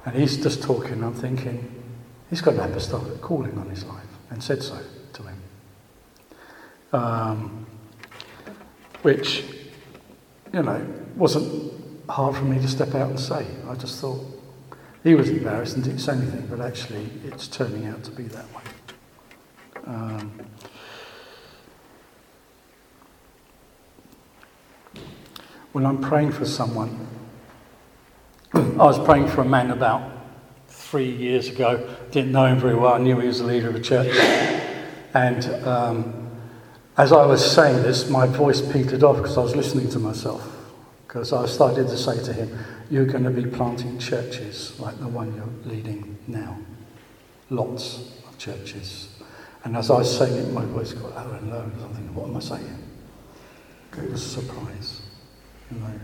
[0.05, 1.83] and he's just talking, I'm thinking,
[2.31, 4.79] he's got an apostolic calling on his life, and said so
[5.13, 5.43] to him.
[6.93, 7.67] Um,
[9.03, 9.45] which,
[10.53, 10.87] you know,
[11.17, 11.73] wasn't
[12.09, 13.47] hard for me to step out and say.
[13.69, 14.21] I just thought,
[15.03, 18.45] He was embarrassed and didn't say anything, but actually it's turning out to be that
[18.55, 18.63] way.
[19.87, 20.41] Um,
[25.73, 27.07] when I'm praying for someone,
[28.53, 30.11] I was praying for a man about
[30.69, 31.89] three years ago.
[32.11, 32.95] Didn't know him very well.
[32.95, 34.17] I knew he was the leader of a church.
[35.15, 36.31] And um,
[36.97, 40.57] as I was saying this, my voice petered off because I was listening to myself.
[41.07, 42.59] Because I started to say to him,
[42.91, 46.59] You're going to be planting churches like the one you're leading now.
[47.51, 49.09] Lots of churches.
[49.63, 51.63] And as I was saying it, my voice got lower and lower.
[51.63, 52.89] I was thinking, What am I saying?
[53.97, 55.03] It was a surprise.
[55.71, 56.01] You know.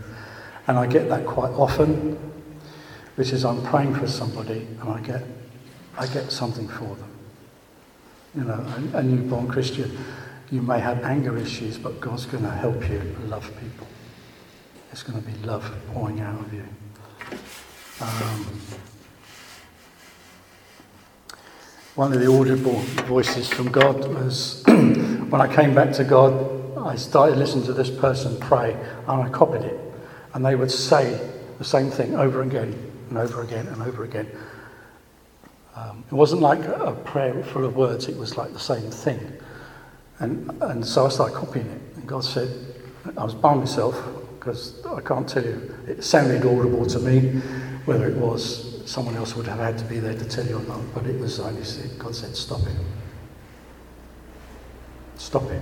[0.67, 2.17] And I get that quite often,
[3.17, 5.23] which is I'm praying for somebody and I get,
[5.97, 7.11] I get something for them.
[8.35, 9.97] You know, a, a newborn Christian,
[10.51, 13.87] you may have anger issues, but God's going to help you love people.
[14.91, 16.63] It's going to be love pouring out of you.
[18.01, 18.61] Um,
[21.95, 26.95] one of the audible voices from God was when I came back to God, I
[26.95, 28.73] started listening to this person pray
[29.07, 29.79] and I copied it.
[30.35, 31.19] And they would say
[31.57, 34.29] the same thing over again and over again and over again.
[35.75, 39.19] Um, it wasn't like a prayer full of words, it was like the same thing.
[40.19, 41.81] And, and so I started copying it.
[41.95, 42.49] And God said,
[43.15, 43.95] I was by myself
[44.39, 47.39] because I can't tell you, it sounded audible to me.
[47.85, 50.63] Whether it was, someone else would have had to be there to tell you or
[50.63, 52.75] not, but it was, said, God said, stop it.
[55.17, 55.61] Stop it.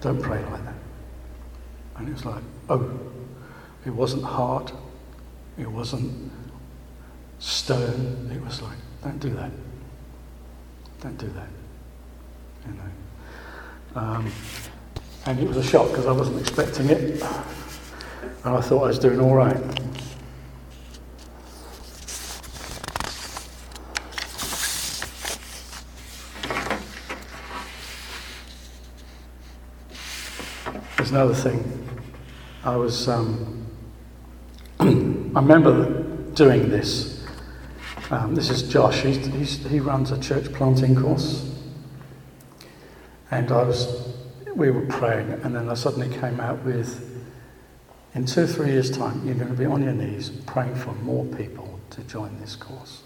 [0.00, 0.74] Don't pray like that.
[1.96, 2.98] And it was like, oh,
[3.86, 4.72] it wasn't hard.
[5.56, 6.32] It wasn't
[7.38, 8.30] stern.
[8.34, 9.50] It was like, don't do that.
[11.00, 11.48] Don't do that.
[12.66, 14.00] You know.
[14.00, 14.32] Um,
[15.26, 17.22] and it was a shock because I wasn't expecting it.
[18.44, 19.56] And I thought I was doing all right.
[30.96, 31.88] There's another thing.
[32.64, 33.63] I was um,
[34.80, 36.02] I remember
[36.34, 37.24] doing this.
[38.10, 39.02] Um, this is Josh.
[39.02, 41.50] He's, he's, he runs a church planting course.
[43.30, 44.14] And I was,
[44.54, 47.10] we were praying, and then I suddenly came out with,
[48.14, 50.92] in two or three years' time, you're going to be on your knees praying for
[50.92, 53.02] more people to join this course.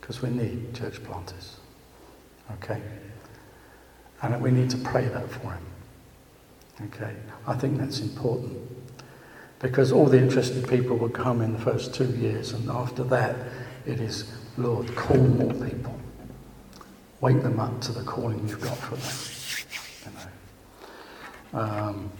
[0.00, 1.56] Because we need church planters.
[2.52, 2.80] Okay?
[4.20, 5.66] And we need to pray that for him.
[6.86, 7.14] Okay?
[7.46, 8.56] I think that's important
[9.62, 13.36] because all the interested people will come in the first two years, and after that,
[13.86, 15.98] it is, Lord, call more people.
[17.20, 20.12] Wake them up to the calling you've got for them.
[21.54, 21.64] You know.
[21.64, 22.12] Um,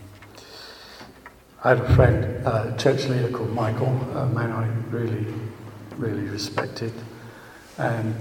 [1.64, 5.26] I had a friend, a church leader called Michael, a man I really,
[5.97, 6.93] really respected.
[7.78, 8.14] And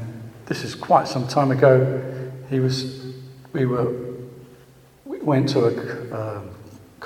[0.47, 2.31] this is quite some time ago.
[2.49, 3.05] He was,
[3.53, 4.15] we were,
[5.05, 6.49] we went to a, um,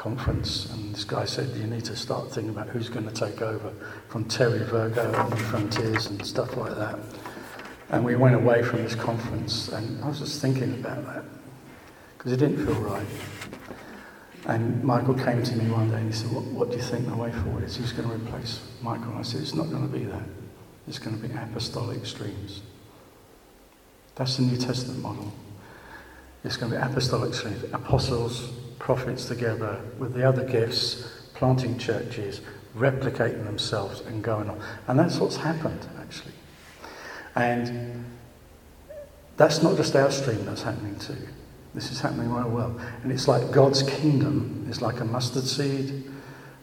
[0.05, 3.41] conference, and this guy said, You need to start thinking about who's going to take
[3.41, 3.73] over
[4.07, 6.99] from Terry Virgo and the Frontiers and stuff like that.
[7.89, 11.23] And we went away from this conference, and I was just thinking about that
[12.15, 13.07] because it didn't feel right.
[14.45, 17.07] And Michael came to me one day and he said, What, what do you think
[17.07, 17.75] the way forward is?
[17.75, 19.09] Who's going to replace Michael?
[19.09, 20.27] And I said, It's not going to be that.
[20.87, 22.61] It's going to be apostolic streams.
[24.13, 25.33] That's the New Testament model.
[26.43, 32.41] It's going to be apostolic streams, apostles, prophets together with the other gifts, planting churches,
[32.75, 34.61] replicating themselves and going on.
[34.87, 36.33] And that's what's happened, actually.
[37.35, 38.05] And
[39.37, 41.27] that's not just our stream that's happening too.
[41.73, 42.79] This is happening right well.
[43.03, 46.09] And it's like God's kingdom is like a mustard seed.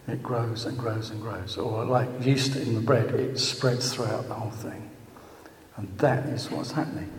[0.08, 1.58] It grows and grows and grows.
[1.58, 4.90] Or like yeast in the bread, it spreads throughout the whole thing.
[5.76, 7.10] And that is what's happening.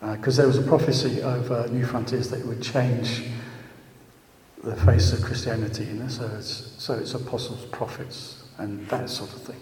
[0.00, 3.24] Because uh, there was a prophecy over New Frontiers that it would change
[4.64, 9.32] the face of Christianity, you know, so it's, so it's apostles, prophets, and that sort
[9.32, 9.60] of thing.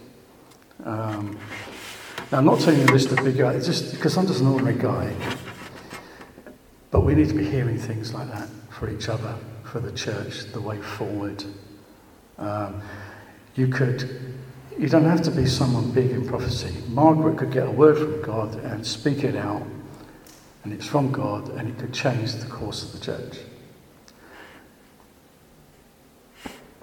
[0.85, 1.39] Um,
[2.33, 4.79] now, I'm not telling you this to be guy, just because I'm just an ordinary
[4.79, 5.15] guy,
[6.91, 9.35] but we need to be hearing things like that for each other,
[9.65, 11.45] for the church, the way forward.
[12.39, 12.81] Um,
[13.55, 14.35] you could,
[14.79, 16.75] you don't have to be someone big in prophecy.
[16.89, 19.67] Margaret could get a word from God and speak it out,
[20.65, 23.39] and it's from God, and it could change the course of the church.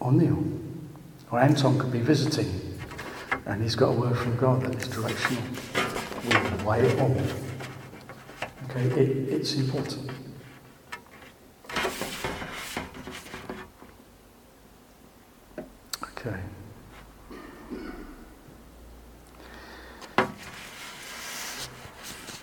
[0.04, 0.44] O'Neill
[1.32, 2.74] or Anton could be visiting
[3.46, 5.44] and he's got a word from God that is directional
[6.26, 7.18] with the way all.
[8.70, 10.12] Okay, it, it's important.
[16.04, 16.40] Okay.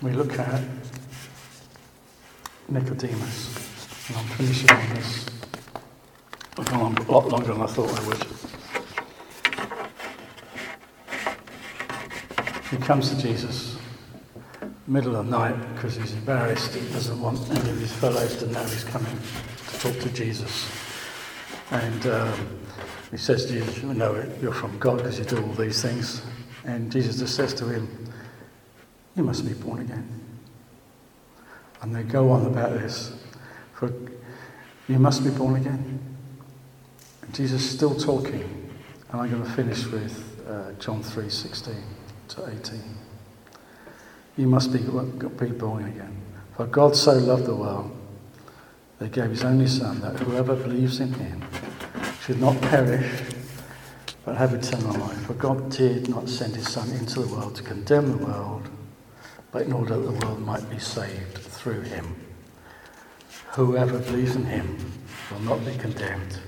[0.01, 0.63] We look at
[2.69, 5.25] Nicodemus, and I'm finishing on this.
[6.57, 8.25] I've gone on a lot longer than I thought I would.
[12.69, 13.77] He comes to Jesus,
[14.85, 16.75] middle of the night, because he's embarrassed.
[16.75, 19.17] He doesn't want any of his fellows to know he's coming
[19.67, 20.69] to talk to Jesus.
[21.71, 22.59] And um,
[23.11, 26.21] he says to Jesus, You know you're from God because you do all these things.
[26.65, 27.87] And Jesus just says to him,
[29.15, 30.07] You must be born again.
[31.81, 33.13] And they go on about this.
[33.73, 33.91] For
[34.89, 36.10] you must be born again.
[37.33, 38.69] Jesus is still talking.
[39.11, 41.75] And I'm going to finish with uh, John 3 16
[42.29, 42.81] to 18.
[44.37, 46.15] You must be, be born again.
[46.55, 47.91] For God so loved the world,
[48.99, 51.43] that he gave his only Son, that whoever believes in him
[52.21, 53.23] should not perish,
[54.25, 55.25] but have eternal life.
[55.25, 58.69] For God did not send his Son into the world to condemn the world,
[59.51, 62.15] but in order that the world might be saved through him.
[63.53, 64.77] Whoever believes in him
[65.31, 66.39] will not be condemned,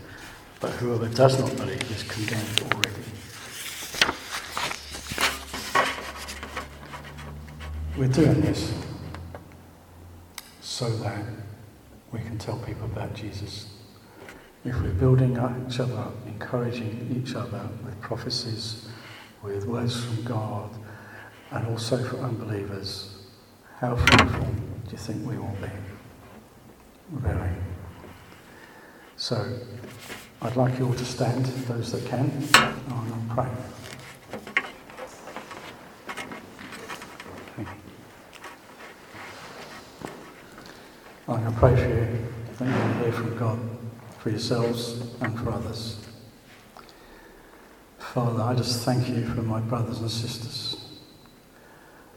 [0.63, 3.03] but whoever does not believe is condemned already.
[7.97, 8.73] We're doing this
[10.61, 11.25] so that
[12.13, 13.73] we can tell people about Jesus.
[14.63, 15.33] If we're building
[15.67, 18.87] each other up, encouraging each other with prophecies,
[19.41, 20.69] with words from God,
[21.51, 23.17] and also for unbelievers,
[23.79, 25.67] how fruitful do you think we will be?
[27.11, 27.51] Very.
[29.17, 29.59] So,
[30.45, 32.55] I'd like you all to stand, those that can, and
[32.91, 33.47] I'll pray.
[41.29, 42.27] I'm going to pray for you
[42.57, 43.59] that you will hear from God
[44.19, 46.05] for yourselves and for others.
[47.99, 50.75] Father, I just thank you for my brothers and sisters.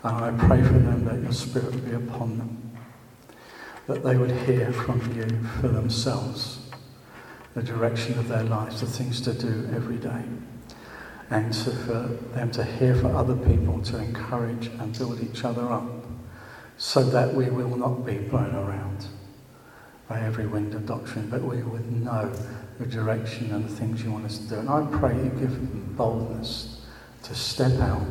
[0.02, 2.76] And I pray for them that your Spirit would be upon them,
[3.86, 5.28] that they would hear from you
[5.60, 6.65] for themselves
[7.56, 10.22] the direction of their lives, the things to do every day,
[11.30, 15.66] and to, for them to hear for other people, to encourage and build each other
[15.72, 15.88] up
[16.76, 19.06] so that we will not be blown around
[20.06, 22.30] by every wind of doctrine, but we would know
[22.78, 24.56] the direction and the things you want us to do.
[24.56, 26.82] And I pray you give them boldness
[27.22, 28.06] to step out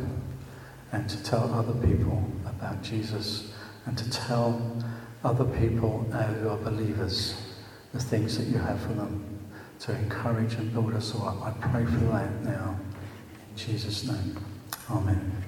[0.90, 3.52] and to tell other people about Jesus
[3.84, 4.82] and to tell
[5.22, 7.40] other people uh, who are believers
[7.92, 9.35] the things that you have for them
[9.80, 11.44] to encourage and build us all up.
[11.44, 12.78] I pray for that now.
[13.50, 14.36] In Jesus' name.
[14.90, 15.45] Amen.